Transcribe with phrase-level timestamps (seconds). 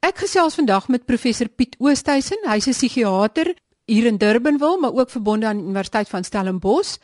[0.00, 2.38] Ek gesels vandag met professor Piet Oosthuizen.
[2.46, 3.54] Hy's 'n psigiater
[3.86, 6.96] hier in Durbanville, maar ook verbonde aan die Universiteit van Stellenbosch.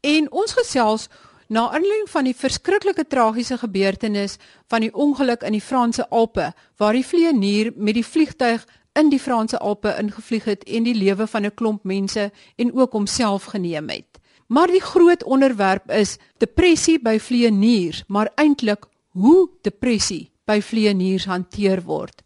[0.00, 1.08] En ons gesels
[1.48, 4.36] na aanleiding van die verskriklike tragiese gebeurtenis
[4.68, 9.20] van die ongeluk in die Franse Alpe waar die vlieënier met die vliegtyg in die
[9.20, 13.88] Franse Alpe ingevlieg het en die lewe van 'n klomp mense en ook homself geneem
[13.88, 14.18] het.
[14.46, 21.82] Maar die groot onderwerp is depressie by vlieëniers, maar eintlik hoe depressie by vlieëniers hanteer
[21.82, 22.22] word.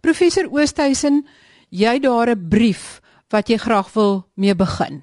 [0.00, 1.26] Professor Oosthuizen,
[1.68, 5.02] jy daar 'n brief wat jy graag wil mee begin.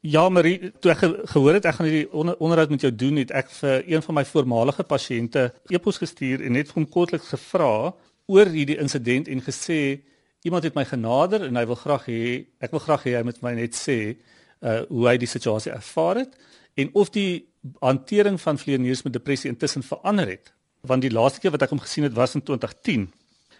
[0.00, 3.30] Ja Marie, toe ek gehoor het ek gaan hierdie onder, onderhoud met jou doen, het
[3.30, 7.94] ek vir een van my voormalige pasiënte e-pos gestuur en net vir hom kortliks gevra
[8.26, 10.00] oor hierdie insident en gesê
[10.42, 13.42] iemand het my genader en hy wil graag hê ek wil graag hê hy moet
[13.42, 14.16] my net sê
[14.62, 16.34] uh hoe hy die situasie ervaar het
[16.78, 17.48] en of die
[17.80, 20.52] hantering van vleeniers met depressie intussen verander het
[20.86, 23.08] want die laaste keer wat ek hom gesien het was in 2010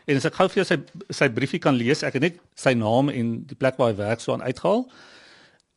[0.08, 0.78] en as ek gou vir jou sy
[1.12, 2.02] sy briefie kan lees.
[2.06, 4.86] Ek het net sy naam en die plek waar hy werk so aan uitgehaal.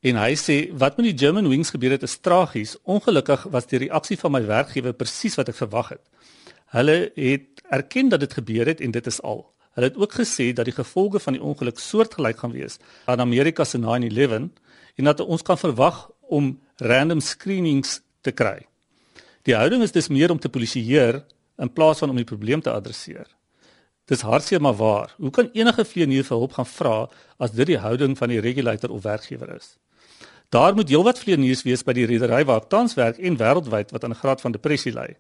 [0.02, 2.78] En hy sê wat met die German Wings gebeur het is tragies.
[2.90, 6.04] Ongelukkig was die reaksie van my werkgewer presies wat ek verwag het.
[6.74, 9.44] Hulle het erken dat dit gebeur het en dit is al.
[9.76, 13.64] Hulle het ook gesê dat die gevolge van die ongeluk soortgelyk gaan wees aan Amerika
[13.64, 14.50] se 9/11
[14.96, 18.66] en dat ons kan verwag om random screenings te kry.
[19.44, 21.24] Die houding is dus meer om te polisieer
[21.58, 23.28] in plaas van om die probleem te adresseer.
[24.12, 25.14] Dis hartseer maar waar.
[25.18, 26.96] Hoe kan enige vleenier vir hulp gaan vra
[27.40, 29.78] as dit die houding van die regulator of werkgewer is?
[30.52, 34.04] Daar moet heelwat vleeniers wees by die redery waar ek tans werk en wêreldwyd wat
[34.04, 35.16] aan 'n graad van depressie ly.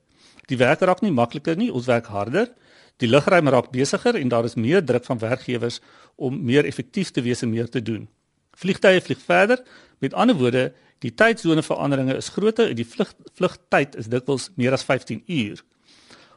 [0.51, 2.51] Die werk raak nie makliker nie, ons werk harder.
[2.97, 5.79] Die lugruim raak besigger en daar is meer druk van werkgewers
[6.15, 8.09] om meer effektief te wees en meer te doen.
[8.55, 9.63] Vliegtye vlieg verder.
[9.99, 14.71] Met ander woorde, die tydsone veranderinge is groter en die vlug vlugtyd is dikwels meer
[14.71, 15.63] as 15 uur.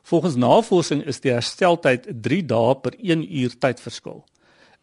[0.04, 4.20] Volgens navorsing is die hersteltyd 3 dae per 1 uur tydverskil.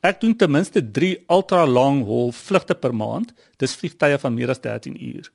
[0.01, 4.49] Ek doen ten minste 3 ultra long haul vlugte per maand, dis vliegtye van meer
[4.49, 5.29] as 13 uur.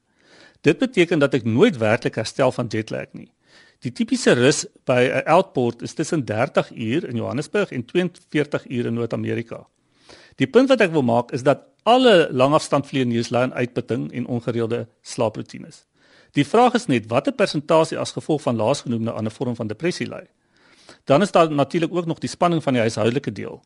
[0.66, 3.30] Dit beteken dat ek nooit werklik herstel van jetlag nie.
[3.84, 8.86] Die tipiese rus by 'n outport is tussen 30 uur in Johannesburg en 42 uur
[8.86, 9.66] in Noord-Amerika.
[10.36, 14.88] Die punt wat ek wil maak is dat alle langafstandvlieëniers ly aan uitputting en ongereelde
[15.02, 15.86] slaaproetines.
[16.36, 20.08] Die vraag is net watter persentasie as gevolg van laasgenoemde aan 'n vorm van depressie
[20.08, 20.24] ly.
[21.04, 23.62] Dan is daar natuurlik ook nog die spanning van die huishoudelike deel.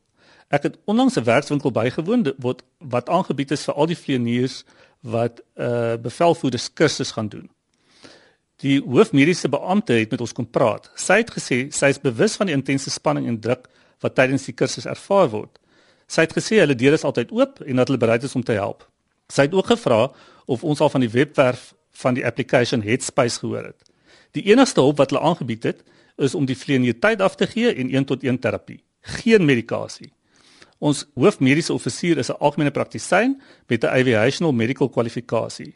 [0.49, 4.65] Ek het onlangs 'n werkswinkel bygewoon wat wat aangebied is vir al die vlieëniers
[5.01, 7.51] wat 'n uh, bevelvoerders kursus gaan doen.
[8.57, 10.91] Die hoofmediese beampte het met ons kom praat.
[10.95, 13.69] Sy het gesê sy is bewus van die intense spanning en druk
[14.01, 15.59] wat tydens die kursus ervaar word.
[16.07, 18.53] Sy het gesê hulle deure is altyd oop en dat hulle bereid is om te
[18.53, 18.89] help.
[19.29, 20.13] Sy het ook gevra
[20.47, 23.91] of ons al van die webwerf van die application Headspace gehoor het.
[24.37, 25.83] Die enigste hulp wat hulle aangebied het,
[26.21, 28.83] is om die vleiende tyd af te gee en 1 tot 1 terapie.
[29.19, 30.13] Geen medikasie.
[30.81, 35.75] Ons hoofmediese offisier is 'n algemene praktisyn met 'n aviational medical kwalifikasie.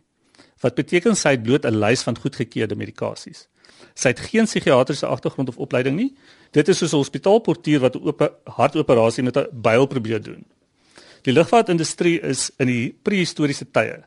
[0.61, 3.49] Wat beteken sy het bloot 'n lys van goedgekeurde medikasies.
[3.95, 6.17] Sy het geen psigiatriese agtergrond of opleiding nie.
[6.51, 10.45] Dit is soos 'n hospitaalportier wat 'n oop hartoperasie met 'n byl probeer doen.
[11.23, 14.05] Die lugvaartindustrie is in die prehistoriese tye.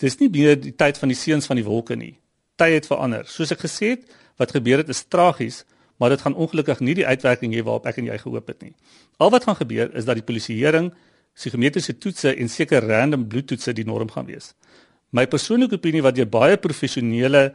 [0.00, 2.14] Dis nie meer die tyd van die seuns van die wolke nie.
[2.56, 3.26] Tye het verander.
[3.28, 4.06] Soos ek gesê het,
[4.40, 5.64] wat gebeur het is tragies,
[6.00, 8.72] maar dit gaan ongelukkig nie die uitwerking hê waarop ek en jy gehoop het nie.
[9.20, 10.88] Al wat gaan gebeur is dat die polisieering,
[11.36, 14.54] psigometriese toetse en seker random bloedtoetse die norm gaan wees.
[15.12, 17.50] My persoonlike opinie wat deur baie professionele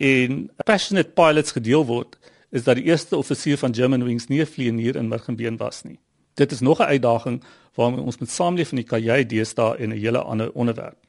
[0.00, 2.16] en passionate pilots gedeel word,
[2.50, 5.98] is dat die eerste offisier van German Wings nie 'n vlieënier in Murgenbeen was nie.
[6.34, 7.42] Dit is nog 'n uitdaging
[7.74, 11.05] waarmee ons met saamleef in die kajuit deesdae en 'n hele ander onderwerp.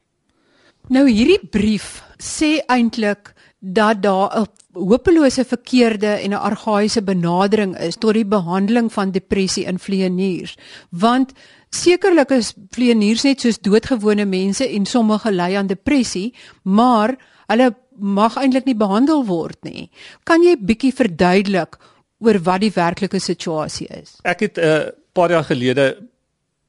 [0.94, 7.96] Nou hierdie brief sê eintlik dat daar 'n hopelose verkeerde en 'n argaïese benadering is
[7.96, 10.56] tot die behandeling van depressie in vlieëniers,
[10.90, 11.34] want
[11.70, 16.34] sekerlik is vlieëniers net soos doodgewone mense en sommige ly aan depressie,
[16.64, 17.18] maar
[17.48, 19.90] hulle mag eintlik nie behandel word nie.
[20.24, 21.78] Kan jy bietjie verduidelik
[22.20, 24.20] oor wat die werklike situasie is?
[24.24, 25.98] Ek het 'n uh, eh, paar jaar gelede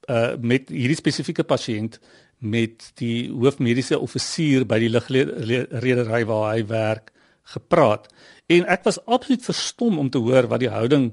[0.08, 1.98] uh met hierdie spesifieke pasiënt
[2.38, 7.12] met die hoofmediese offisier by die lugredery waar hy werk
[7.54, 8.06] gepraat
[8.46, 11.10] en ek was absoluut verstom om te hoor wat die houding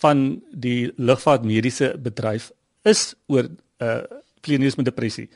[0.00, 3.50] van die lugvaartmediese bedryf is oor
[3.82, 4.02] uh
[4.46, 5.28] kliniese depressie.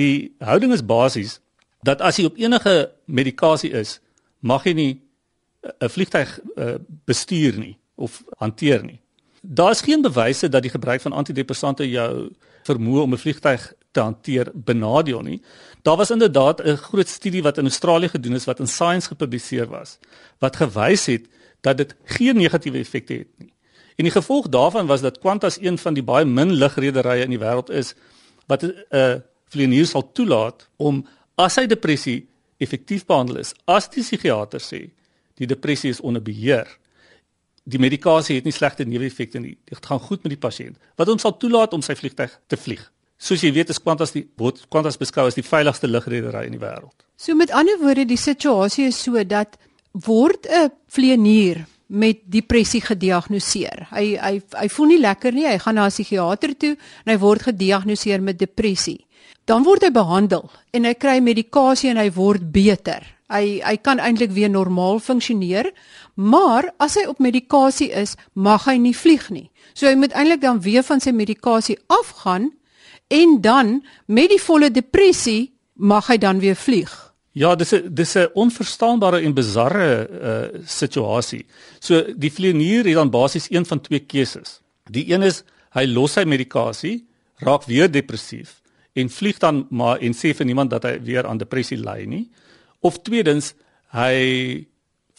[0.00, 1.38] Die houding is basies
[1.84, 3.98] dat as jy op enige medikasie is,
[4.40, 4.92] mag jy nie
[5.60, 9.00] eh, 'n vliegtyg uh, bestuur nie of hanteer nie.
[9.42, 12.30] Daar is geen bewyse dat die gebruik van antidepressante jou
[12.64, 15.40] vermoë om 'n vliegtyg te hanteer benadeel nie.
[15.82, 19.66] Daar was inderdaad 'n groot studie wat in Australië gedoen is wat in Science gepubliseer
[19.66, 19.98] was
[20.38, 21.26] wat gewys het
[21.60, 23.52] dat dit geen negatiewe effekte het nie.
[23.96, 27.38] En die gevolg daarvan was dat Qantas een van die baie min ligrederye in die
[27.38, 27.94] wêreld is
[28.46, 29.14] wat 'n uh,
[29.48, 32.26] vlieënier sal toelaat om as hy depressie
[32.56, 34.90] effektief behandel is, as die psigiater sê
[35.34, 36.68] die depressie is onder beheer.
[37.64, 39.56] Die medikasie het nie slegte neeweffekte nie.
[39.64, 40.76] Dit gaan goed met die pasiënt.
[40.96, 42.84] Wat hom sal toelaat om sy vliegtyg te vlieg.
[43.18, 44.26] Soos jy weet, is Qantas die
[44.70, 47.06] Qantas beskou as die veiligste lugredery in die wêreld.
[47.16, 49.56] So met ander woorde, die situasie is so dat
[49.92, 53.88] word 'n vlieënier met depressie gediagnoseer.
[53.90, 55.46] Hy hy hy voel nie lekker nie.
[55.46, 59.06] Hy gaan na 'n psigiater toe en hy word gediagnoseer met depressie.
[59.44, 63.02] Dan word hy behandel en hy kry medikasie en hy word beter.
[63.28, 65.72] Hy hy kan eintlik weer normaal funksioneer,
[66.14, 69.50] maar as hy op medikasie is, mag hy nie vlieg nie.
[69.74, 72.52] So hy moet eintlik dan weer van sy medikasie afgaan
[73.08, 76.92] en dan met die volle depressie mag hy dan weer vlieg.
[77.34, 81.46] Ja, dis 'n dis 'n onverstaanbare en bizarre uh situasie.
[81.80, 84.60] So die vlieënier het dan basies een van twee keuses.
[84.90, 87.06] Die een is hy los sy medikasie,
[87.36, 88.62] raak weer depressief
[88.92, 92.30] en vlieg dan maar en sê vir niemand dat hy weer aan depressie ly nie.
[92.80, 93.54] Of tweedens,
[93.90, 94.66] hy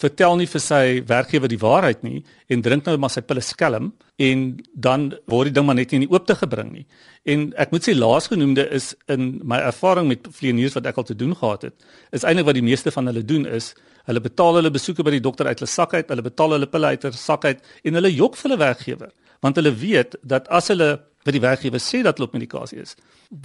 [0.02, 2.22] vertel nie vir sy werkgewer die waarheid nie
[2.52, 4.44] en drink nou maar sy pille skelm en
[4.76, 6.86] dan word die ding maar net nie in die oop te gebring nie.
[7.24, 11.18] En ek moet sê laasgenoemde is in my ervaring met vlieëniers wat ek al te
[11.18, 11.76] doen gehad het,
[12.12, 13.74] is eintlik wat die meeste van hulle doen is
[14.06, 16.92] hulle betaal hulle besoeke by die dokter uit hulle sak uit, hulle betaal hulle pille
[16.94, 19.14] uit hulle sak uit en hulle jok vir hulle werkgewer
[19.46, 20.96] want hulle weet dat as hulle
[21.26, 22.94] by die werkgewer sê dat hulle op medikasie is,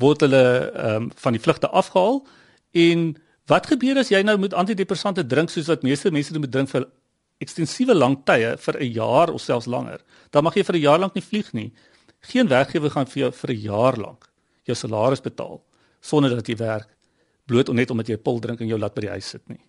[0.00, 0.44] word hulle
[0.76, 2.20] um, van die vlugte afgehaal
[2.76, 3.10] en
[3.50, 6.84] Wat gebeur as jy nou met antidepressante drink soos wat meeste mense moet drink vir
[7.42, 9.98] ekstensiewe lang tye vir 'n jaar of selfs langer?
[10.30, 11.72] Dan mag jy vir 'n jaar lank nie vlieg nie.
[12.20, 14.30] Geen werkgewer gaan vir jou vir 'n jaar lank
[14.64, 15.60] jou salaris betaal
[16.00, 16.88] sonder dat jy werk
[17.46, 19.60] bloot net omdat jy 'n pil drink en jou laat by die huis sit nie.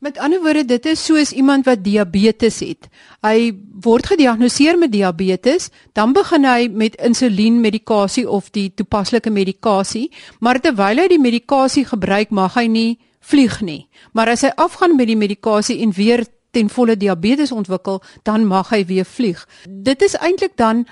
[0.00, 2.88] Met ander woorde, dit is soos iemand wat diabetes het.
[3.20, 10.60] Hy word gediagnoseer met diabetes, dan begin hy met insulienmedikasie of die toepaslike medikasie, maar
[10.60, 13.88] terwyl hy die medikasie gebruik, mag hy nie vlieg nie.
[14.12, 16.24] Maar as hy afgaan met die medikasie en weer
[16.56, 19.44] ten volle diabetes ontwikkel, dan mag hy weer vlieg.
[19.68, 20.86] Dit is eintlik dan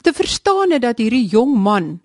[0.00, 1.98] te verstaan dat hierdie jong man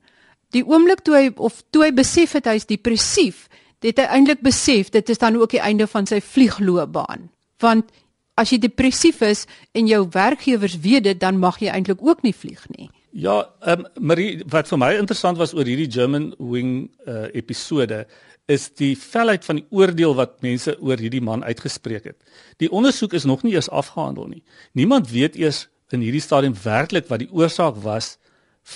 [0.55, 3.45] die oomblik toe hy of toe hy besef het hy is depressief,
[3.85, 7.29] het hy eintlik besef dit is dan ook die einde van sy vliegloopbaan.
[7.63, 7.91] Want
[8.39, 9.45] as jy depressief is
[9.77, 12.89] en jou werkgewers weet dit, dan mag jy eintlik ook nie vlieg nie.
[13.15, 18.03] Ja, ehm um, Marie, wat vir my interessant was oor hierdie German Wing uh, episode
[18.45, 22.17] is die felheid van die oordeel wat mense oor hierdie man uitgespreek het.
[22.61, 24.43] Die ondersoek is nog nie eers afgehandel nie.
[24.73, 28.15] Niemand weet eers in hierdie stadium werklik wat die oorsaak was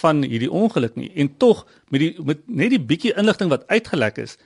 [0.02, 1.12] van hierdie ongeluk nie.
[1.16, 4.38] En tog met die met net die bietjie inligting wat uitgelek is,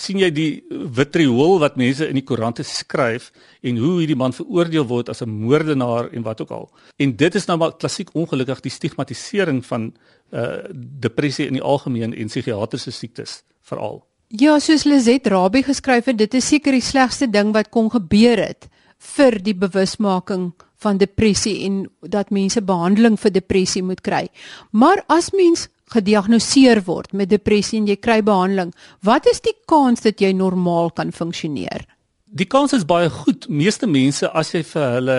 [0.00, 0.50] sien jy die
[0.96, 3.30] vitriool wat mense in die koerante skryf
[3.66, 6.70] en hoe hierdie man veroordeel word as 'n moordenaar en wat ook al.
[6.96, 9.92] En dit is nou maar klassiek ongelukkig die stigmatisering van
[10.32, 14.09] uh depressie in die algemeen en psigiatriese siektes veral.
[14.30, 18.38] Ja, soos Lizet Rabie geskryf het, dit is seker die slegste ding wat kon gebeur
[18.38, 18.68] het
[19.16, 24.28] vir die bewusmaking van depressie en dat mense behandeling vir depressie moet kry.
[24.70, 28.70] Maar as mens gediagnoseer word met depressie en jy kry behandeling,
[29.02, 31.82] wat is die kans dat jy normaal kan funksioneer?
[32.30, 33.48] Die kans is baie goed.
[33.50, 35.18] Meeste mense as jy vir hulle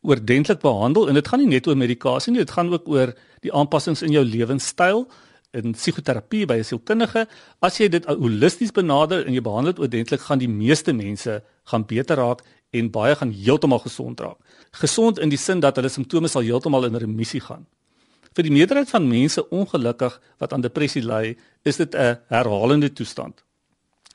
[0.00, 3.12] oordentlik behandel en dit gaan nie net oor medikasie nie, dit gaan ook oor
[3.44, 5.04] die aanpassings in jou lewenstyl
[5.52, 7.26] in psigoterapie by 'n sielkundige,
[7.60, 11.84] as jy dit holisties benader en jy behandel dit oordentlik, gaan die meeste mense gaan
[11.86, 14.38] beter raak en baie gaan heeltemal gesond raak.
[14.72, 17.66] Gesond in die sin dat hulle simptome sal heeltemal in remissie gaan.
[18.34, 23.42] Vir die meerderheid van mense ongelukkig wat aan depressie ly, is dit 'n herhalende toestand.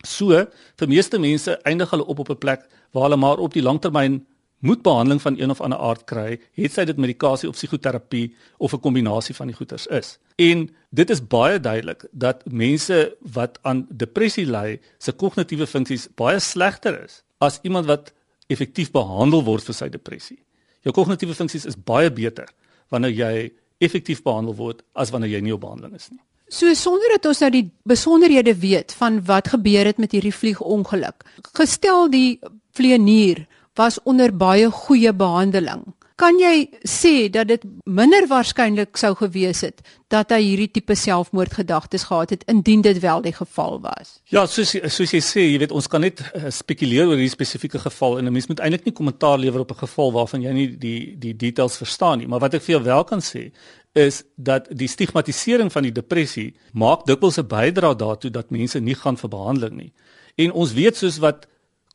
[0.04, 0.48] So,
[0.78, 2.62] vir meeste mense eindig hulle op op 'n plek
[2.92, 4.26] waar hulle maar op die langtermyn
[4.62, 8.74] moet behandeling van een of ander aard kry, het sy dit medikasie of psigoterapie of
[8.74, 10.18] 'n kombinasie van die goeters is.
[10.36, 16.40] En dit is baie duidelik dat mense wat aan depressie ly, se kognitiewe funksies baie
[16.40, 18.14] slegter is as iemand wat
[18.48, 20.40] effektief behandel word vir sy depressie.
[20.82, 22.50] Jou kognitiewe funksies is baie beter
[22.90, 26.22] wanneer jy effektief behandel word as wanneer jy nie op behandeling is nie.
[26.52, 31.24] So sonder dat ons nou die besonderhede weet van wat gebeur het met hierdie vliegongeluk.
[31.56, 32.40] Gestel die
[32.76, 35.84] vlieënier was onder baie goeie behandeling.
[36.22, 39.80] Kan jy sê dat dit minder waarskynlik sou gewees het
[40.14, 44.20] dat hy hierdie tipe selfmoordgedagtes gehad het indien dit wel die geval was?
[44.30, 47.82] Ja, soos soos jy sê, jy weet ons kan net uh, spekuleer oor hierdie spesifieke
[47.82, 50.68] geval en 'n mens moet eintlik nie kommentaar lewer op 'n geval waarvan jy nie
[50.78, 53.52] die die details verstaan nie, maar wat ek vir jou wel kan sê
[53.94, 58.96] is dat die stigmatisering van die depressie maak dikwels 'n bydrae daartoe dat mense nie
[58.96, 59.94] gaan vir behandeling nie.
[60.36, 61.48] En ons weet soos wat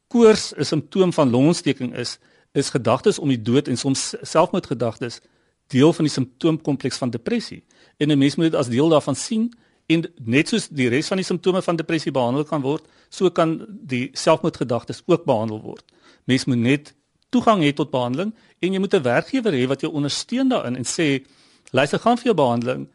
[0.09, 2.19] koors 'n simptoom van longontsteking is,
[2.53, 5.21] is gedagtes om die dood en soms selfmoordgedagtes
[5.67, 7.65] deel van die simptoomkompleks van depressie
[7.97, 9.53] en 'n mens moet dit as deel daarvan sien
[9.87, 13.67] en net soos die res van die simptome van depressie behandel kan word, so kan
[13.69, 15.85] die selfmoordgedagtes ook behandel word.
[16.25, 16.95] Mens moet net
[17.31, 20.85] toegang hê tot behandeling en jy moet 'n werkgewer hê wat jou ondersteun daarin en
[20.85, 21.25] sê
[21.71, 22.89] luister gaan vir jou behandeling.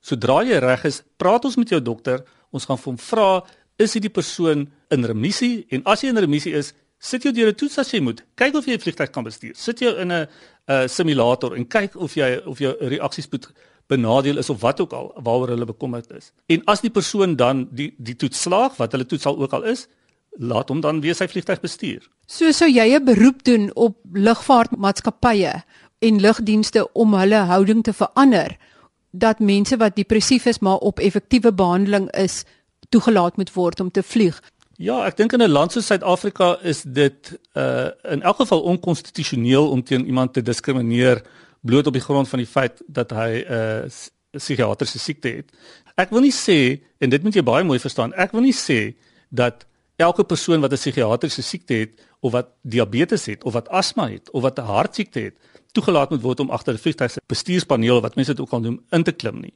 [0.00, 2.24] Sodra jy reg is, praat ons met jou dokter.
[2.52, 3.44] Ons gaan vir hom vra,
[3.76, 7.54] is hierdie persoon in remissie en as jy in remissie is, sit jou deur 'n
[7.54, 8.22] toets as jy moet.
[8.36, 9.54] Kyk of jy 'n vliegtuig kan bestuur.
[9.54, 13.46] Sit jou in 'n simulator en kyk of jy of jou reaksiespoed
[13.86, 16.32] benadeel is of wat ook al waaroor hulle bekommerd is.
[16.46, 19.64] En as die persoon dan die die toets slaag, wat hulle toets al ook al
[19.64, 19.86] is,
[20.30, 22.08] laat hom dan weer sy vliegtuig bestuur.
[22.26, 25.62] So sou jy 'n beroep doen op lugvaartmaatskappye
[25.98, 28.56] en lugdienste om hulle houding te verander
[29.10, 32.44] dat mense wat depressief is maar op effektiewe behandeling is
[32.88, 34.40] toegelaat moet word om te vlieg.
[34.76, 39.70] Ja, ek dink in 'n land soos Suid-Afrika is dit uh in elk geval onkonstitusioneel
[39.70, 41.22] om teen iemand te diskrimineer
[41.60, 43.90] bloot op die grond van die feit dat hy 'n uh,
[44.30, 45.52] psigiatriese siekte het.
[45.94, 48.12] Ek wil nie sê en dit moet jy baie mooi verstaan.
[48.18, 48.94] Ek wil nie sê
[49.30, 54.08] dat elke persoon wat 'n psigiatriese siekte het of wat diabetes het of wat asma
[54.08, 55.36] het of wat 'n hartsiekte het,
[55.72, 58.84] toegelaat moet word om agter 'n vliegtuig se bestuurspaneel wat mense dit ook al noem
[58.90, 59.54] in te klim nie.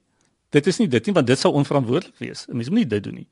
[0.54, 2.46] Dit is nie dit nie want dit sou onverantwoordelik wees.
[2.48, 3.28] Mense moet nie dit doen nie.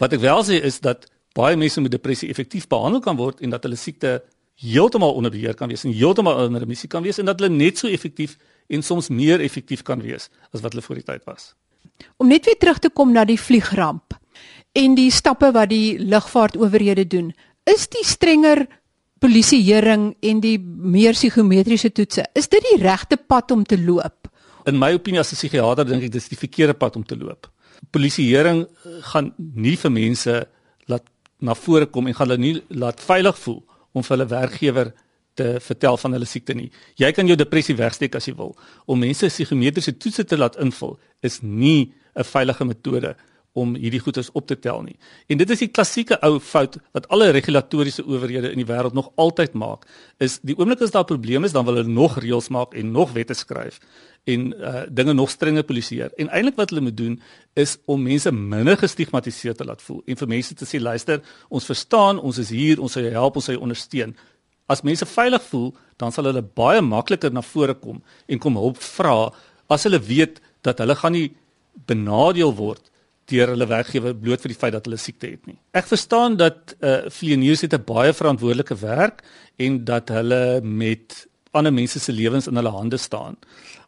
[0.00, 1.06] Wat ek wel sê is dat
[1.36, 4.18] baie mense met depressie effektief behandel kan word en dat hulle siekte
[4.60, 7.78] heeltemal onder beheer kan wees en heeltemal in remissie kan wees en dat hulle net
[7.78, 8.38] so effektief
[8.72, 11.52] en soms meer effektief kan wees as wat hulle voor die tyd was.
[12.16, 14.16] Om net weer terug te kom na die vliegramp
[14.76, 17.30] en die stappe wat die lugvaartowerhede doen,
[17.68, 18.66] is die strenger
[19.20, 24.25] polisieering en die meer psigometriese toetse, is dit die regte pad om te loop?
[24.66, 27.46] In my opinie as 'n psigiater dink ek dis die verkeerde pad om te loop.
[27.92, 28.66] Polisieering
[29.12, 30.48] gaan nie vir mense
[30.88, 31.04] laat
[31.40, 33.62] na vore kom en gaan hulle nie laat veilig voel
[33.94, 34.92] om vir hulle werkgewer
[35.36, 36.70] te vertel van hulle siekte nie.
[36.96, 38.56] Jy kan jou depressie wegsteek as jy wil.
[38.86, 43.16] Om mense psigometriese toetse te laat invul is nie 'n veilige metode
[43.56, 44.98] om hierdie goeders op te tel nie.
[45.32, 49.10] En dit is die klassieke ou fout wat alle regulatoriese owerhede in die wêreld nog
[49.16, 49.86] altyd maak,
[50.20, 53.12] is die oomblik as daar probleme is, dan wil hulle nog reëls maak en nog
[53.16, 53.80] wette skryf
[54.26, 56.10] en uh dinge nog strenger polisieer.
[56.18, 57.20] En eintlik wat hulle moet doen
[57.54, 61.68] is om mense minder gestigmatiseer te laat voel en vir mense te sê luister, ons
[61.70, 64.16] verstaan, ons is hier, ons sal jou help, ons sal jou ondersteun.
[64.66, 68.82] As mense veilig voel, dan sal hulle baie makliker na vore kom en kom hulp
[68.82, 69.30] vra
[69.70, 71.30] as hulle weet dat hulle gaan nie
[71.86, 72.90] benadeel word
[73.30, 75.56] deur hulle werkgewer bloot vir die feit dat hulle siekte het nie.
[75.74, 79.22] Ek verstaan dat eh uh, vlieëniers het 'n baie verantwoordelike werk
[79.58, 83.36] en dat hulle met ander mense se lewens in hulle hande staan.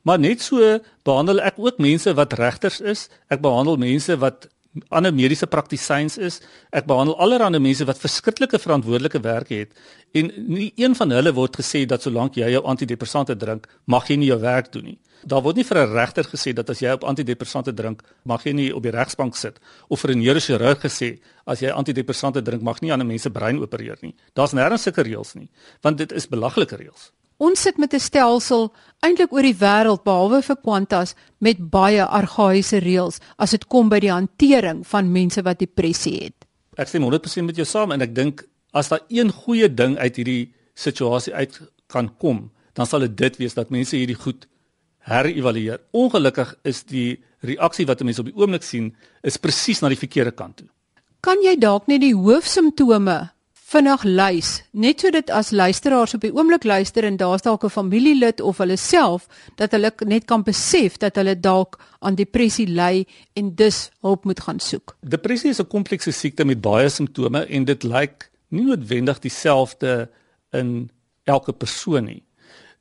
[0.03, 3.09] Maar net so behandel ek ook mense wat regters is.
[3.29, 4.49] Ek behandel mense wat
[4.89, 6.41] ander mediese praktisyns is.
[6.73, 9.75] Ek behandel allerlei mense wat verskriklike verantwoordelike werk het
[10.17, 14.17] en nie een van hulle word gesê dat solank jy jou antidepressante drink, mag jy
[14.17, 14.99] nie jou werk doen nie.
[15.29, 18.53] Daar word nie vir 'n regter gesê dat as jy op antidepressante drink, mag jy
[18.53, 19.59] nie op die regsbank sit
[19.89, 23.31] of vir 'n neurochirurg gesê as jy antidepressante drink, mag nie aan 'n mens se
[23.31, 24.15] brein opereer nie.
[24.35, 25.51] Daar's nêrens sulke reëls nie,
[25.83, 27.13] want dit is belaglike reëls.
[27.39, 32.79] Ons sit met 'n stelsel eintlik oor die wêreld behalwe vir Qantas met baie argaïese
[32.83, 36.47] reëls as dit kom by die hantering van mense wat depressie het.
[36.77, 38.43] Ek stem 100% met jou saam en ek dink
[38.73, 43.37] as daar een goeie ding uit hierdie situasie uit kan kom, dan sal dit dit
[43.37, 44.47] wees dat mense hierdie goed
[44.99, 45.81] herëvalueer.
[45.93, 50.35] Ongelukkig is die reaksie wat mense op die oomblik sien, is presies na die verkeerde
[50.35, 50.69] kant toe.
[51.21, 53.31] Kan jy dalk net die hoofsimptome
[53.69, 58.41] vinnig lys, net sodat as luisteraars op die oomblik luister en daar's dalk 'n familielid
[58.41, 63.55] of hulle self dat hulle net kan besef dat hulle dalk aan depressie ly en
[63.55, 64.97] dus hulp moet gaan soek.
[65.01, 70.09] Depressie is 'n komplekse siekte met baie simptome en dit lyk nie noodwendig dieselfde
[70.53, 70.91] in
[71.25, 72.23] elke persoon nie.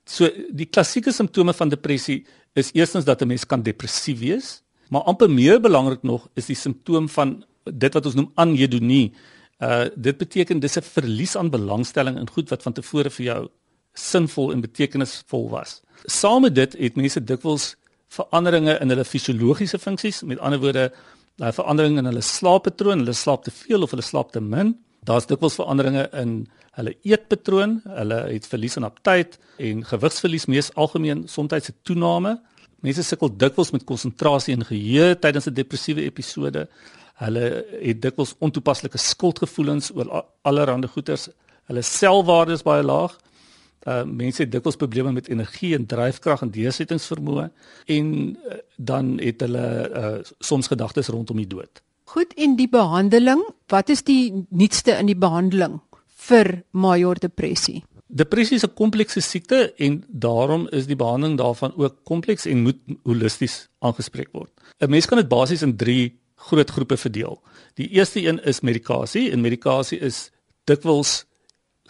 [0.05, 5.01] So die klassieke simptome van depressie is eerstens dat 'n mens kan depressief wees, maar
[5.01, 9.13] amper meer belangrik nog is die simptoom van dit wat ons noem anhedonie.
[9.59, 13.49] Uh dit beteken dis 'n verlies aan belangstelling in goed wat van tevore vir jou
[13.93, 15.81] sinvol en betekenisvol was.
[16.05, 17.75] Saam met dit het mense dikwels
[18.07, 20.91] veranderinge in hulle fisiologiese funksies, met ander woorde,
[21.39, 24.75] 'n verandering in hulle slaappatroon, hulle slaap te veel of hulle slaap te min.
[25.03, 31.27] Daar's dikwels veranderinge in hulle eetpatroon, hulle het verlies aan aptyt en gewigsverlies mees algemeen
[31.27, 32.41] soms 'n toename.
[32.81, 36.69] Mense sukkel dikwels met konsentrasie en geheue tydens 'n depressiewe episode.
[37.17, 41.29] Hulle het dikwels ontoepaslike skuldgevoelens oor allerlei goeters.
[41.65, 43.17] Hulle selfwaarde is baie laag.
[43.87, 47.49] Uh mense het dikwels probleme met energie en dryfkrag en deursettingsvermoë
[47.85, 51.81] en uh, dan het hulle uh soms gedagtes rondom die dood.
[52.07, 55.79] Goed en die behandeling, wat is die nuutste in die behandeling?
[56.27, 57.83] vir major depressie.
[58.07, 62.79] Depressie is 'n komplekse siekte en daarom is die behandeling daarvan ook kompleks en moet
[63.03, 64.51] holisties aangespreek word.
[64.79, 67.41] 'n Mens kan dit basies in 3 groot groepe verdeel.
[67.75, 70.29] Die eerste een is medikasie en medikasie is
[70.69, 71.25] dikwels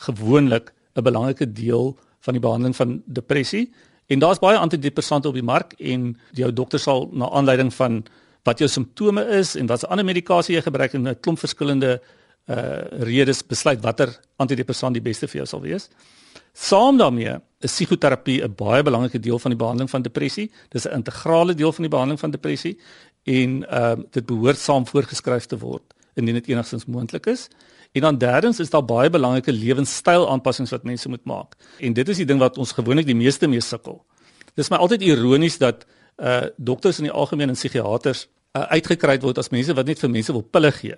[0.07, 3.73] gewoonlik 'n belangrike deel van die behandeling van depressie
[4.07, 8.03] en daar's baie antidepressante op die mark en jou dokter sal na aanleiding van
[8.43, 12.01] wat jou simptome is en watse ander medikasie jy gebruik en 'n klomp verskillende
[12.47, 15.89] uh redes besluit watter antidepressant die beste vir jou sal wees.
[16.53, 20.51] Saam daarmee is psigoterapie 'n baie belangrike deel van die behandeling van depressie.
[20.69, 22.79] Dis 'n integrale deel van die behandeling van depressie
[23.27, 27.47] en ehm uh, dit behoort saam voorgeskryf te word indien dit enigstens moontlik is.
[27.91, 31.55] En dan derdens is daar baie belangrike lewenstyl aanpassings wat mense moet maak.
[31.79, 33.99] En dit is die ding wat ons gewoonlik die meeste mee sukkel.
[34.55, 35.85] Dis my altyd ironies dat
[36.17, 38.25] uh dokters in die algemeen en psigiaters
[38.57, 40.97] uh, uitgekry word as mense wat net vir mense wil pille gee.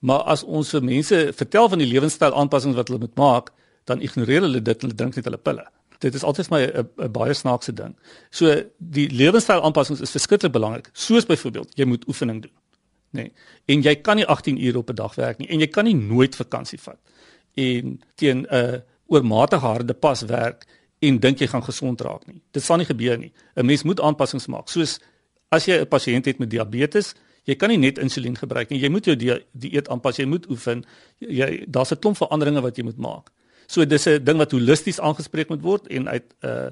[0.00, 3.50] Maar as ons vir mense vertel van die lewenstyl aanpassings wat hulle moet maak,
[3.84, 5.64] dan ignoreer hulle dit en hulle drink net hulle pille.
[5.98, 7.96] Dit is altyd my 'n baie snaakse ding.
[8.30, 10.90] So die lewenstyl aanpassings is verskriklik belangrik.
[10.92, 12.52] Soos byvoorbeeld, jy moet oefening doen.
[13.10, 13.22] Nê.
[13.22, 13.32] Nee.
[13.64, 15.94] En jy kan nie 18 ure op 'n dag werk nie en jy kan nie
[15.94, 16.98] nooit vakansie vat.
[17.54, 20.66] En teen 'n uh, oormatige harde pas werk
[20.98, 22.42] en dink jy gaan gesond raak nie.
[22.50, 23.32] Dit sal nie gebeur nie.
[23.56, 24.68] 'n Mens moet aanpassings maak.
[24.68, 25.00] Soos
[25.48, 27.14] as jy 'n pasiënt het met diabetes,
[27.48, 28.80] Jy kan nie net insulien gebruik nie.
[28.82, 30.18] Jy moet jou die, dieet aanpas.
[30.20, 30.84] Jy moet oefen.
[31.18, 33.30] Jy daar's 'n klomp veranderinge wat jy moet maak.
[33.68, 36.70] So dis 'n ding wat holisties aangespreek moet word en uit 'n uh,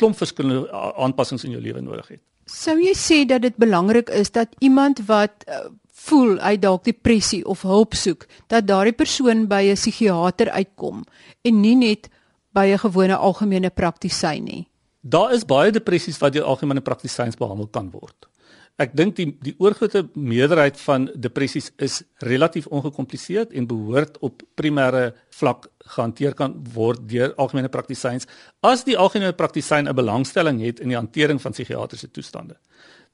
[0.00, 2.22] klomp verskillende aanpassings in jou lewe nodig het.
[2.46, 7.44] Sou jy sê dat dit belangrik is dat iemand wat uh, voel hy dalk depressie
[7.44, 11.04] of hulp soek, dat daardie persoon by 'n psigiater uitkom
[11.42, 12.08] en nie net
[12.52, 14.66] by 'n gewone algemene praktisyn nie?
[15.00, 18.28] Daar is baie depressies wat deur algemene praktisyns behandel kan word.
[18.80, 25.10] Ek dink die die oorgrootste meerderheid van depressies is relatief ongekompliseerd en behoort op primêre
[25.36, 28.28] vlak gehanteer kan word deur algemene praktisyns
[28.64, 32.56] as die algemene praktisyn 'n belangstelling het in die hantering van psigiatriese toestande.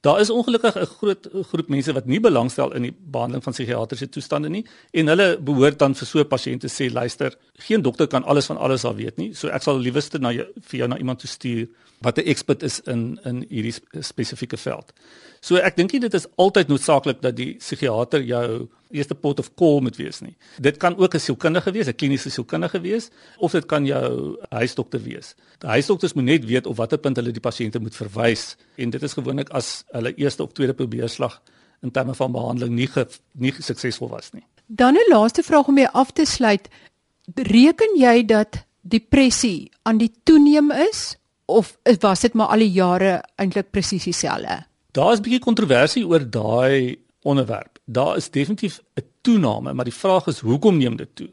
[0.05, 4.09] Daar is ongelukkig 'n groot groep mense wat nie belangstel in die behandeling van psigiatriese
[4.09, 8.07] toestande nie en hulle behoort dan vir so 'n pasiënt te sê luister, geen dokter
[8.07, 9.33] kan alles van alles al weet nie.
[9.33, 11.67] So ek sal liewerste na jou, vir jou na iemand toe stuur
[12.01, 14.93] wat 'n ekspert is in in hierdie spesifieke veld.
[15.41, 19.81] So ek dink dit is altyd noodsaaklik dat die psigiater jou eerste pot of call
[19.81, 20.35] moet wees nie.
[20.59, 25.01] Dit kan ook 'n sielkundige wees, 'n kliniese sielkundige wees of dit kan jou huisdokter
[25.03, 25.35] wees.
[25.59, 29.03] Die huisdokters moet net weet op watter punt hulle die pasiënte moet verwys en dit
[29.03, 31.41] is gewoonlik as hulle eerste of tweede probeerslag
[31.81, 34.43] in terme van behandeling nie ge, nie suksesvol was nie.
[34.67, 36.69] Dan 'n laaste vraag om mee af te sluit.
[37.35, 43.23] Reken jy dat depressie aan die toeneem is of was dit maar al die jare
[43.35, 44.65] eintlik presies dieselfde?
[44.91, 47.76] Daar is 'n bietjie kontroversie oor daai onderwerp.
[47.89, 51.29] Daar is definitief 'n toename, maar die vraag is hoekom neem dit toe?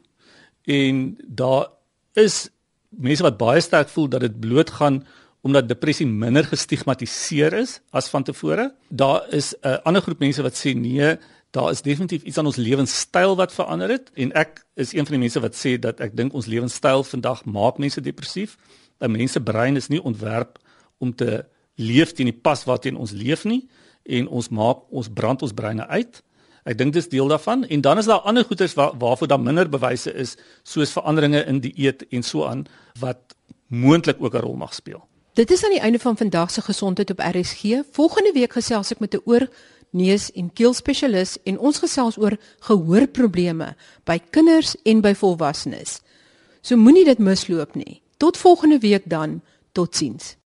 [0.63, 1.67] En daar
[2.13, 2.49] is
[2.89, 5.05] mense wat baie sterk voel dat dit blootgaan
[5.41, 8.73] omdat depressie minder gestigmatiseer is as van tevore.
[8.89, 11.17] Daar is 'n ander groep mense wat sê nee,
[11.51, 15.11] daar is definitief iets aan ons lewenstyl wat verander het en ek is een van
[15.11, 18.57] die mense wat sê dat ek dink ons lewenstyl vandag maak mense depressief.
[18.99, 20.59] 'n Mens se brein is nie ontwerp
[20.97, 23.67] om te leef teen die pas waarteen ons leef nie
[24.03, 26.23] en ons maak ons brand ons breine uit.
[26.65, 29.69] Ek dink dis deel daarvan en dan is daar ander goeters waar, waarvoor daar minder
[29.69, 32.65] bewyse is soos veranderinge in die eet en so aan
[32.99, 33.35] wat
[33.67, 35.07] moontlik ook 'n rol mag speel.
[35.33, 37.83] Dit is aan die einde van vandag se gesondheid op RSG.
[37.91, 39.47] Volgende week gesels ek met 'n oor
[39.89, 46.01] neus en keel spesialis en ons gesels oor gehoorprobleme by kinders en by volwassenes.
[46.61, 48.01] So moenie dit misloop nie.
[48.17, 49.41] Tot volgende week dan.
[49.71, 50.35] Totsiens.